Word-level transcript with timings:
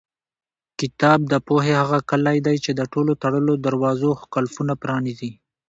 کتاب 0.79 1.19
د 1.31 1.33
پوهې 1.47 1.73
هغه 1.81 1.99
کلۍ 2.09 2.37
ده 2.45 2.51
چې 2.63 2.71
د 2.79 2.81
ټولو 2.93 3.11
تړلو 3.23 3.53
دروازو 3.65 4.09
قلفونه 4.33 4.73
پرانیزي. 4.81 5.31